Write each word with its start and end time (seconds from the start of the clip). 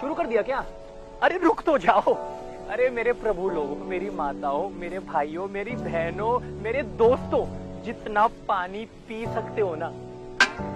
शुरू 0.00 0.14
कर 0.14 0.26
दिया 0.26 0.42
क्या? 0.42 0.64
अरे, 1.22 1.38
रुक 1.38 1.62
तो 1.62 1.78
जाओ। 1.78 2.14
अरे, 2.70 2.90
मेरे 2.90 3.12
प्रभु 3.12 3.48
लोगों, 3.48 3.86
मेरी 3.86 4.10
माताओं, 4.10 4.70
मेरे 4.70 4.98
भाइयों, 4.98 5.48
मेरी 5.48 5.70
बहनों, 5.70 6.62
मेरे 6.62 6.82
दोस्तों, 6.82 7.46
जितना 7.82 8.26
पानी 8.26 8.84
पी 8.84 9.26
सकते 9.26 9.60
हो 9.60 9.74
ना, 9.74 9.92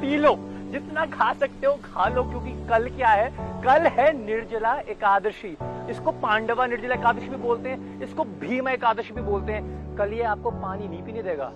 पी 0.00 0.16
लो। 0.16 0.36
जितना 0.70 1.06
खा 1.06 1.32
सकते 1.32 1.66
हो, 1.66 1.74
खा 1.74 2.08
लो, 2.08 2.22
क्योंकि 2.22 2.68
कल 2.68 2.90
क्या 2.90 3.08
है? 3.08 3.32
कल 3.62 3.86
है 3.86 4.26
निर्जला 4.26 4.74
एकादशी। 4.74 5.56
इसको 5.62 6.10
पांडवा 6.10 6.66
निर्जला 6.66 6.94
एकादशी 6.94 7.28
भी 7.28 7.36
बोलते 7.36 7.68
हैं, 7.68 8.02
इसको 8.02 8.24
भीम 8.24 8.68
एकादशी 8.68 9.12
भी 9.12 9.22
बोलते 9.22 9.52
हैं। 9.52 9.96
कल 9.96 10.12
ये 10.12 10.22
आपको 10.22 10.50
पानी 10.50 10.88
नहीं 10.88 11.02
पीने 11.02 11.22
देगा। 11.22 11.52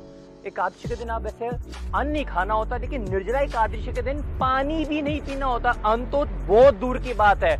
एकादशी 0.47 0.89
के 0.89 0.97
दिन 0.97 1.11
आप 1.11 1.23
वैसे 1.23 1.47
अन्न 1.47 2.09
नहीं 2.09 2.25
खाना 2.25 2.55
होता, 2.55 2.77
लेकिन 2.77 3.09
निर्जला 3.11 3.41
एकादशी 3.41 3.93
के 3.93 4.03
दिन 4.03 4.21
पानी 4.41 4.85
भी 4.85 5.01
नहीं 5.03 5.21
पीना 5.23 5.47
होता। 5.47 5.71
अन्न 5.87 6.11
तो 6.11 6.25
बहुत 6.47 6.75
दूर 6.77 6.99
की 6.99 7.15
बात 7.15 7.45
है। 7.45 7.57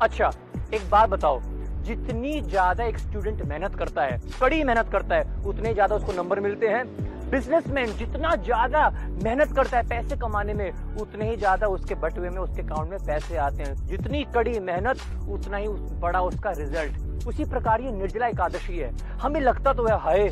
अच्छा 0.00 0.30
एक 0.74 0.88
बात 0.90 1.08
बताओ, 1.08 1.40
जितनी 1.84 2.40
ज़्यादा 2.42 2.84
एक 2.84 2.98
स्टूडेंट 2.98 3.42
मेहनत 3.44 3.74
करता 3.74 4.02
है 4.02 4.20
कड़ी 4.40 4.62
मेहनत 4.64 4.88
करता 4.92 5.16
है, 5.16 5.42
उतने 5.44 5.72
ज़्यादा 5.74 5.96
उसको 5.96 6.12
नंबर 6.12 6.40
मिलते 6.40 6.68
हैं। 6.68 6.84
बिजनेसमैन 7.30 7.92
जितना 7.98 8.34
ज़्यादा 8.36 8.88
मेहनत 9.22 9.52
करता 9.56 9.76
है 9.76 9.88
पैसे 9.88 10.16
कमाने 10.16 10.54
में, 10.54 10.96
उतने 10.96 11.28
ही 11.30 11.36
ज़्यादा 11.36 11.66
उसके 11.68 11.94
बटुए 11.96 12.28
में, 12.28 12.38
उसके 12.38 12.62
अकाउंट 12.62 12.90
में 12.90 13.06
पैसे 13.06 13.36
आते 13.38 13.62
हैं। 13.62 13.74
जितनी 13.86 14.22
कड़ी 14.34 14.58
मेहनत, 14.60 15.00
उतना 15.28 15.56
ही 15.56 15.68
बड़ा 16.00 16.20
उसका 16.22 16.50
रिज़ल्ट 16.52 17.26
उसी 17.26 17.44
प्रकार 17.46 17.80
ये 17.80 17.92
निर्जला 17.92 18.26
एकादशी 18.26 18.78
है। 18.78 18.90
हमें 19.18 19.40
लगता 19.40 19.72
तो 19.72 19.86
है, 19.86 19.98
हाय, 20.00 20.28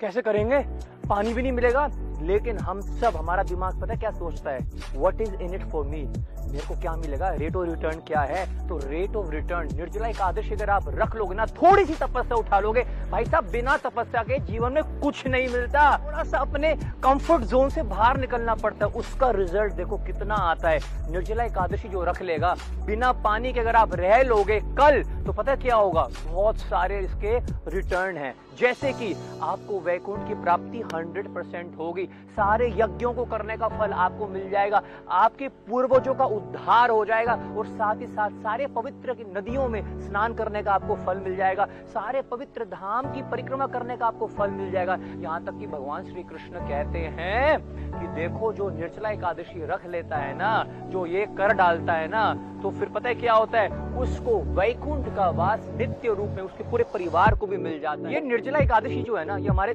कैसे 0.00 0.22
करेंगे? 0.22 0.58
पानी 1.08 1.34
भी 1.34 1.42
नहीं 1.42 1.52
मिलेगा, 1.52 1.88
लेकिन 2.22 2.58
हम 2.58 2.80
सब, 2.80 3.16
हमारा 3.16 3.42
दिमाग 3.42 3.80
पता 3.80 3.92
है 3.92 3.98
क्या 4.00 4.10
सोचता 4.10 4.50
है? 4.50 4.58
What 4.96 5.20
is 5.20 5.34
in 5.34 5.54
it 5.54 5.64
for 5.70 5.84
me 5.86 6.06
मेरे 6.42 6.66
को 6.66 6.74
क्या 6.74 6.92
मिलेगा? 6.92 7.28
रेट 7.30 7.56
ऑफ़ 7.56 7.68
रिटर्न 7.68 8.00
क्या 8.06 8.20
है? 8.20 8.68
तो 8.68 8.76
rate 8.78 9.16
of 9.16 9.30
return 9.30 9.68
Nirjala 9.76 10.08
Ekadashi 10.08 10.54
अगर 10.54 10.70
आप 10.70 10.88
रख 10.88 11.14
लोगे 11.16 11.34
ना 11.34 11.46
थोड़ी 11.46 11.84
सी 11.84 11.94
तपस्या 11.94 12.36
उठा 12.36 12.58
लोगे, 12.60 12.82
भाई 13.10 13.24
साहब, 13.24 13.48
बिना 13.50 13.76
तपस्या 13.76 14.22
के 14.22 14.38
जीवन 14.40 14.72
में 14.72 14.82
कुछ 15.00 15.26
नहीं 15.26 15.48
मिलता। 15.48 15.96
थोड़ा 15.98 16.24
सा 16.24 16.38
अपने 16.38 16.74
कंफर्ट 17.04 17.42
जोन 17.44 17.70
से 17.70 17.82
बाहर 17.82 18.20
निकलना 18.20 18.54
पड़ता 18.54 18.86
है, 18.86 18.92
उसका 18.92 19.30
रिज़ल्ट 19.30 19.72
देखो 19.72 19.98
कितना 19.98 20.34
आता 20.34 20.68
है। 20.68 21.10
निर्जला 21.10 21.44
एकादशी 21.44 21.88
जो 21.88 22.04
रख 22.04 22.22
लेगा, 22.22 22.54
बिना 22.86 23.12
पानी 23.24 23.52
के 23.52 23.60
अगर 23.60 23.76
आप 23.76 23.94
रह 23.94 24.22
लोगे 24.22 24.60
कल 24.78 25.02
तो 25.26 25.32
पता 25.32 25.54
क्या 25.56 25.76
होगा? 25.76 26.08
बहुत 26.26 26.58
सारे 26.58 26.98
इसके 26.98 27.38
रिटर्न 27.70 28.16
है। 28.16 28.34
जैसे 28.58 28.92
कि 28.92 29.14
आपको 29.42 29.80
वैकुंठ 29.80 30.26
की 30.28 30.34
प्राप्ति 30.34 30.82
100 30.92 31.26
परसेंट 31.34 31.76
होगी। 31.78 32.08
सारे 32.32 32.68
यज्ञों 32.72 33.12
को 33.14 33.24
करने 33.26 33.56
का 33.56 33.68
फल 33.70 33.92
आपको 33.94 34.26
मिल 34.28 34.48
जाएगा। 34.50 34.82
आपके 35.10 35.48
पूर्वजों 35.68 36.14
का 36.14 36.24
उद्धार 36.26 36.90
हो 36.90 37.04
जाएगा 37.04 37.38
और 37.56 37.66
साथ 37.68 38.00
ही 38.00 38.06
साथ 38.06 38.30
सारे 38.42 38.66
पवित्र 38.76 39.14
की 39.14 39.24
नदियों 39.32 39.68
में 39.68 39.82
स्नान 40.00 40.34
करने 40.34 40.62
का 40.62 40.72
आपको 40.72 40.96
फल 40.96 41.18
मिल 41.18 41.36
जाएगा। 41.36 41.66
सारे 41.88 42.22
पवित्र 42.22 42.64
धाम 42.66 43.12
की 43.12 43.22
परिक्रमा 43.22 43.66
करने 43.68 43.96
का 43.96 44.06
आपको 44.06 44.26
फल 44.28 44.50
मिल 44.50 44.70
जाएगा। 44.70 44.98
यहाँ 45.16 45.44
तक 45.44 45.58
कि 45.58 45.66
भगवान 45.66 46.04
श्री 46.04 46.22
कृष्ण 46.22 46.68
कहते 46.68 46.98
हैं 47.10 47.58
कि 47.92 48.06
देखो, 48.14 48.52
जो 48.52 48.68
निर्जला 48.70 49.10
एकादशी 49.10 49.66
रख 49.66 49.86
लेता 49.86 50.16
है 50.16 50.36
ना, 50.36 50.64
जो 50.90 51.04
ये 51.06 51.26
कर 51.38 51.52
डालता 51.54 51.92
है 51.92 52.08
ना 52.08 52.32
तो 52.62 52.70
फिर 52.70 52.88
पता 52.88 53.08
है 53.08 53.14
क्या 53.14 53.32
होता 53.34 53.60
है? 53.60 53.68
उसको 53.98 54.38
वैकुंठ 54.54 55.06
का 55.16 55.28
वास 55.32 55.66
नित्य 55.76 56.08
रूप 56.08 56.28
में 56.28 56.42
उसके 56.42 56.64
पूरे 56.70 56.84
परिवार 56.92 57.34
को 57.34 57.46
भी 57.46 57.56
मिल 57.58 57.80
जाता 57.80 58.08
है। 58.08 58.14
ये 58.14 58.20
निर्जला 58.20 58.58
एकादशी 58.58 59.02
जो 59.02 59.16
है 59.16 59.24
ना, 59.24 59.36
ये 59.36 59.48
हमारे 59.48 59.74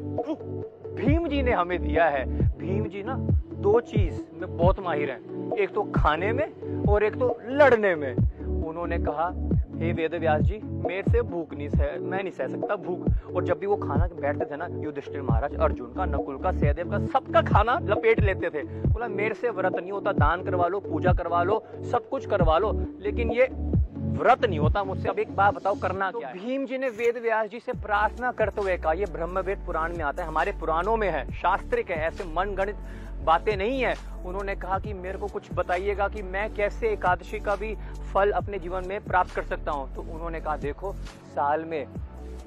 भीम 0.98 1.28
जी 1.28 1.42
ने 1.42 1.52
हमें 1.52 1.80
दिया 1.80 2.06
है। 2.06 2.26
भीम 2.58 2.86
जी 2.86 3.04
ना, 3.04 3.14
दो 3.54 3.80
चीज़ 3.80 4.22
में 4.42 4.58
बहुत 4.58 4.80
माहिर 4.80 5.10
हैं। 5.10 5.54
एक 5.58 5.70
तो 5.70 5.84
खाने 5.84 6.34
में 6.34 6.48
और 6.90 7.04
एक 7.04 7.14
तो 7.14 7.40
लड़ने 7.50 7.96
में। 7.96 8.16
उन्होंने 8.66 8.98
कहा, 8.98 9.34
हे 9.76 9.94
वेद 9.94 10.16
व्यास 10.16 10.42
जी, 10.42 10.60
मेरे 10.64 11.12
से 11.12 11.22
भूख 11.22 11.54
नहीं 11.54 11.68
सह, 11.68 12.00
मैं 12.00 12.18
नहीं 12.18 12.32
सह 12.32 12.48
सकता 12.48 12.76
भूख। 12.76 13.34
और 13.36 13.44
जब 13.44 13.60
भी 13.60 13.66
वो 13.66 13.76
खाना 13.76 14.08
बैठते 14.22 14.46
थे 14.46 14.58
ना, 14.58 14.68
युधिष्ठिर 14.72 15.22
महाराज, 15.22 15.56
अर्जुन 15.56 15.88
का, 15.88 16.06
नकुल 16.06 16.38
का, 16.38 16.52
सहदेव 16.52 16.92
का, 16.92 17.00
सबका 17.00 17.42
खाना 17.42 17.80
लपेट 17.84 18.20
लेते 18.20 18.50
थे। 18.50 18.64
बोला, 18.64 19.08
मेरे 19.08 19.36
से 19.36 19.50
व्रत 19.50 19.76
नहीं 19.76 19.92
होता, 19.92 20.12
दान 20.12 20.44
करवा 20.44 20.68
लो, 20.68 20.80
पूजा 20.80 21.14
करवा 21.14 21.44
लो, 21.44 21.64
सब 21.92 22.10
कुछ 22.10 22.26
करवा 22.26 22.58
लो। 22.58 22.86
लेकिन 23.00 23.32
ये 23.32 23.50
व्रत 24.18 24.46
नहीं 24.46 24.60
होता 24.60 24.84
मुझसे 24.84 25.10
अब 25.10 25.20
एक 25.20 25.36
बात 25.36 25.54
बताओ 25.54 25.80
करना 25.80 26.10
तो 26.12 26.20
क्या 26.20 26.32
भीम 26.34 26.66
जी 26.66 26.78
ने 26.78 26.90
वेद 26.92 27.18
व्यास 27.18 27.50
जी 27.50 27.60
से 27.60 27.74
प्रार्थना 27.82 28.32
करते 28.34 28.62
हुए 28.62 28.78
कहा 28.78 28.94
ये 28.94 29.06
ब्रह्मवेद 29.12 29.66
पुराण 29.66 29.98
में 29.98 30.04
आता 30.04 30.22
है 30.22 30.28
हमारे 30.28 30.52
पुराणों 30.60 30.96
में 30.98 31.10
है 31.10 31.26
शास्त्रिक 31.34 31.92
है 31.92 31.98
ऐसे 32.08 32.24
मन 32.34 32.56
गणित 32.56 32.76
बातें 33.26 33.58
नहीं 33.58 33.82
है। 33.82 33.96
उन्होंने 34.26 34.56
कहा 34.56 34.80
कि 34.80 34.94
मेरे 34.94 35.18
को 35.18 35.28
कुछ 35.28 35.54
बताइएगा 35.54 36.08
कि 36.08 36.22
मैं 36.22 36.54
कैसे 36.54 36.90
एकादशी 36.90 37.40
का 37.40 37.56
भी 37.56 37.76
फल 38.14 38.32
अपने 38.32 38.60
जीवन 38.60 38.88
में 38.88 39.06
प्राप्त 39.06 39.36
कर 39.36 39.44
सकता 39.44 39.72
हूँ। 39.72 39.96
तो 39.96 40.02
उन्होंने 40.02 40.42
कहा, 40.42 40.58
देखो, 40.58 40.94
साल 41.36 41.66
में 41.66 41.86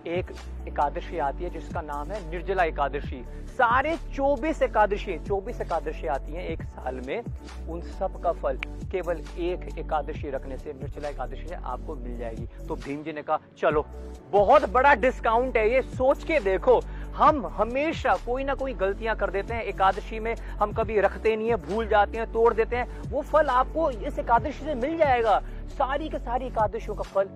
एक 0.07 0.27
एकादशी 0.69 1.19
आती 1.19 1.45
है 1.45 1.51
जिसका 1.51 1.81
नाम 1.81 2.11
है 2.11 2.31
निर्जला 2.31 2.65
एकादशी। 2.65 3.25
सारे 3.47 3.97
24 4.15 4.63
एकादशी 4.63 5.19
24 5.19 5.61
एकादशी 5.61 6.07
आती 6.07 6.33
हैं 6.33 6.45
एक 6.45 6.63
साल 6.63 7.01
में। 7.07 7.23
उन 7.69 7.81
सब 7.81 8.21
का 8.23 8.33
फल 8.33 8.57
केवल 8.93 9.21
एक 9.39 9.79
एकादशी 9.79 10.31
रखने 10.31 10.59
से 10.59 10.73
निर्जला 10.73 11.09
एकादशी 11.09 11.53
आपको 11.55 11.95
मिल 11.95 12.19
जाएगी। 12.19 12.47
तो 12.69 12.77
भीम 12.77 13.03
जी 13.03 13.13
ने 13.13 13.23
कहा, 13.23 13.39
चलो, 13.59 13.87
बहुत 14.33 14.69
बड़ा 14.71 14.95
डिस्काउंट 14.95 15.57
है 15.57 15.73
ये। 15.75 15.83
सोच 15.83 16.25
के 16.25 16.41
देखो 16.41 16.81
हम 17.21 17.47
हमेशा 17.47 18.15
कोई 18.17 18.45
ना 18.45 18.55
कोई 18.55 18.73
गलतियाँ 18.73 19.15
कर 19.17 19.31
देते 19.31 19.55
हैं, 19.55 19.63
एकादशी 19.63 20.21
में 20.21 20.35
हम 20.61 20.73
कभी 20.73 21.01
रखते 21.01 21.35
नहीं 21.37 21.49
है, 21.49 21.57
भूल 21.67 21.89
जाते 21.89 22.19
हैं, 22.19 22.27
तोड़ 22.33 22.53
देते 22.55 22.77
हैं। 22.77 23.11
वो 23.11 23.23
फल 23.23 23.47
आपको 23.47 23.91
इस 23.91 24.19
एकादशी 24.19 24.65
से 24.65 24.75
मिल 24.75 24.97
जाएगा। 24.97 25.39
सारी 25.71 26.09
के 26.09 26.19
सारी 26.19 26.47
एकादशियों 26.47 26.97
का 26.97 27.03
फल। 27.05 27.29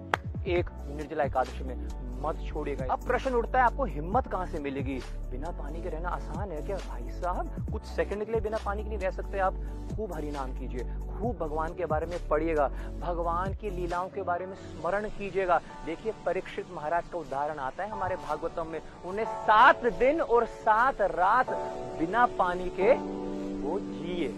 एक 0.47 0.71
निर्जला 0.89 1.25
एकादशी 1.25 1.65
में 1.65 1.77
मत 2.23 2.39
छोड़िएगा। 2.47 2.85
अब 2.93 3.07
प्रश्न 3.07 3.35
उठता 3.35 3.59
है, 3.59 3.65
आपको 3.65 3.85
हिम्मत 3.85 4.27
कहाँ 4.27 4.47
से 4.47 4.59
मिलेगी? 4.59 4.95
बिना 5.31 5.51
पानी 5.51 5.83
के 5.83 5.89
रहना 5.89 6.09
आसान 6.09 6.53
है 6.53 6.61
क्या? 6.63 6.77
भाई 6.79 7.11
साहब, 7.13 7.51
कुछ 7.73 7.83
सेकंड 7.87 8.25
के 8.25 8.33
लिए 8.33 8.41
बिना 8.41 8.59
पानी 8.65 8.83
के 8.83 8.89
नहीं 8.89 8.99
रह 8.99 9.11
सकते 9.11 9.39
आप। 9.39 9.55
खूब 9.97 10.13
हरि 10.13 10.31
नाम 10.31 10.53
कीजिए, 10.53 10.85
खूब 11.11 11.37
भगवान 11.37 11.75
के 11.75 11.87
बारे 11.87 12.07
में 12.07 12.17
पढ़िएगा, 12.29 12.69
भगवान 13.01 13.55
की 13.55 13.71
लीलाओं 13.71 14.09
के 14.09 14.23
बारे 14.23 14.47
में 14.47 14.55
स्मरण 14.55 15.09
कीजिएगा। 15.09 15.61
देखिए, 15.87 16.13
परीक्षित 16.27 16.67
महाराज 16.73 17.09
का 17.09 17.19
उदाहरण 17.19 17.59
आता 17.59 17.85
है 17.85 17.91
हमारे 17.91 18.17
भागवतम 18.17 18.67
में। 18.67 18.81
उन्हें 19.07 19.27
सात 19.27 19.85
दिन 19.95 20.21
और 20.21 20.47
सात 20.47 21.01
रात 21.01 21.51
बिना 21.99 22.27
पानी 22.39 22.69
के 22.71 22.93
वो 23.61 23.79
जिए। 23.81 24.29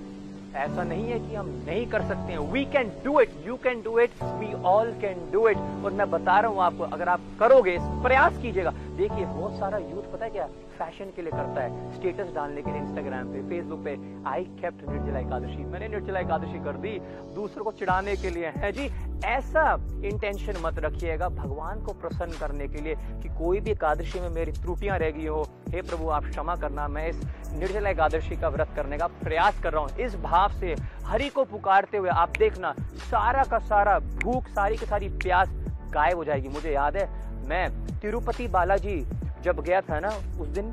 ऐसा 0.57 0.83
नहीं 0.85 1.05
है 1.05 1.19
कि 1.21 1.35
हम 1.35 1.47
नहीं 1.67 1.87
कर 1.87 2.03
सकते 2.03 2.33
हैं। 2.33 2.39
We 2.53 2.65
can 2.65 2.91
do 3.05 3.21
it 3.21 3.31
you 3.47 3.57
can 3.57 3.83
do 3.83 3.99
it 3.99 4.23
we 4.23 4.53
all 4.65 4.93
can 5.01 5.31
do 5.33 5.47
it 5.49 5.57
और 5.57 5.93
मैं 5.93 6.11
बता 6.11 6.39
रहा 6.41 6.51
हूँ 6.51 6.63
आपको, 6.63 6.85
अगर 6.85 7.09
आप 7.09 7.21
करोगे, 7.41 7.77
प्रयास 8.03 8.39
कीजिएगा 8.39 8.73
देखिए, 8.97 9.25
बहुत 9.27 9.59
सारा 9.59 9.79
यूथ 9.79 10.13
पता 10.13 10.25
है 10.25 10.31
क्या? 10.31 10.47
फ़ैशन 10.79 11.11
के 11.17 11.23
लिए 11.23 11.33
करता 11.33 11.63
है। 11.63 11.95
स्टेटस 11.95 12.33
डालने 12.35 12.63
के 12.63 12.71
लिए 12.71 12.81
इंस्टाग्राम 12.81 13.33
पे 13.33 13.43
फेसबुक 13.49 13.85
पे। 13.85 13.97
आई 14.29 14.45
केप्ट 14.61 14.89
निर्जला 14.89 15.19
एकादशी 15.19 15.65
मैंने 15.65 15.89
निर्जला 15.89 16.21
एकादशी 16.21 16.59
कर 16.65 16.77
दी। 16.77 16.99
दूसरों 17.35 17.65
को 17.65 17.73
चिढ़ाने 17.73 18.17
के 18.17 18.31
लिए 18.31 18.53
है 18.57 18.73
जी। 18.73 18.89
ऐसा 19.25 19.63
इंटेंशन 20.05 20.61
मत 20.63 20.79
रखिएगा 20.79 21.29
भगवान 21.29 21.83
को 21.83 21.93
प्रसन्न 21.93 22.39
करने 22.41 22.69
के 22.69 22.81
लिए 22.81 22.95
कि 23.23 23.29
कोई 23.29 23.61
भी 23.61 23.71
एकादशी 23.71 24.21
में 24.21 24.29
मेरी 24.31 24.53
त्रुटियाँ 24.53 24.99
रह 24.99 25.11
गई 25.11 25.27
हो। 25.27 25.43
हे 25.69 25.83
प्रभु, 25.83 26.09
आप 26.09 26.25
क्षमा 26.25 26.57
करना। 26.57 26.89
मैं 26.89 27.09
इस 27.09 27.21
निर्जला 27.53 27.91
एकादशी 27.91 28.37
का 28.37 28.49
व्रत 28.49 28.73
करने 28.77 28.99
का 28.99 29.07
प्रयास 29.07 29.63
कर 29.63 29.73
रहा 29.73 29.83
हूँ। 29.83 29.97
इस 29.99 30.17
भाव 30.21 30.53
से 30.53 30.75
हरि 31.05 31.29
को 31.29 31.45
पुकारते 31.45 31.99
हुए 31.99 32.11
आप 32.11 32.37
देखना, 32.39 32.75
सारा 33.05 33.45
का 33.45 33.59
सारा 33.59 33.99
भूख, 33.99 34.49
सारी 34.49 34.77
की 34.77 34.87
सारी 34.87 35.09
प्यास 35.19 35.51
गायब 35.93 36.17
हो 36.17 36.25
जाएगी। 36.25 36.49
मुझे 36.49 36.73
याद 36.73 36.97
है, 36.97 37.09
मैं 37.49 37.69
तिरुपति 38.07 38.47
बालाजी 38.49 38.97
जब 39.43 39.61
गया 39.61 39.81
था 39.81 39.99
ना, 40.01 40.09
उस 40.41 40.49
दिन 40.49 40.71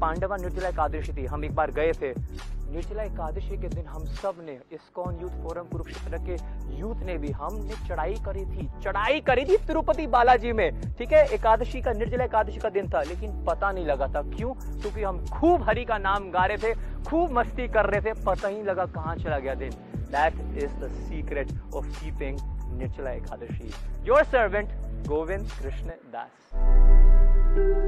पांडवा 0.00 0.36
निर्जला 0.36 0.68
एकादशी 0.68 1.12
थी। 1.12 1.24
हम 1.26 1.44
एक 1.44 1.54
बार 1.54 1.70
गए 1.70 1.92
थे। 1.92 2.10
निर्जला 2.72 3.02
एकादशी 3.02 3.56
के 3.58 3.68
दिन 3.68 3.86
हम 3.86 4.04
सबने 4.14 4.52
इस्कॉन 4.72 5.18
यूथ 5.22 5.30
फोरम 5.42 5.64
कुरुक्षेत्र 5.64 6.18
के 6.26 6.36
यूथ 6.78 7.02
ने 7.02 7.16
भी 7.18 7.30
हमने 7.30 7.74
चढ़ाई 7.88 8.14
करी 8.26 8.44
थी। 8.44 8.68
चढ़ाई 8.84 9.20
करी 9.20 9.44
थी 9.44 9.56
तिरुपति 9.66 10.06
बालाजी 10.06 10.52
में। 10.52 10.80
ठीक 10.92 11.12
है, 11.12 11.26
एकादशी 11.34 11.80
का, 11.80 11.92
निर्जला 11.92 12.24
एकादशी 12.24 12.58
का 12.58 12.68
दिन 12.70 12.90
था, 12.90 13.02
लेकिन 13.02 13.44
पता 13.44 13.72
नहीं 13.72 13.86
लगा 13.86 14.06
था 14.06 14.22
क्यों? 14.30 14.54
क्योंकि 14.54 15.02
हम 15.02 15.24
खूब 15.30 15.68
हरि 15.68 15.84
का 15.84 15.98
नाम 15.98 16.30
गा 16.30 16.44
रहे 16.44 16.58
थे, 16.58 16.74
खूब 17.04 17.38
मस्ती 17.38 17.68
कर 17.68 17.86
रहे 17.86 18.00
थे, 18.00 18.12
पता 18.24 18.48
ही 18.48 18.62
लगा 18.62 18.86
कहाँ 18.96 19.16
चला 19.16 19.38
गया 19.38 19.54
दिन। 19.56 19.70
That 20.14 20.34
is 20.56 20.76
the 20.76 20.92
secret 21.00 21.48
of 21.74 21.86
keeping 22.00 22.38
Nirjala 22.78 23.10
Ekadashi. 23.12 23.72
Your 24.08 24.24
servant 24.26 24.68
Govind 25.06 25.48
Krishna 25.62 25.90
Das. 26.12 27.87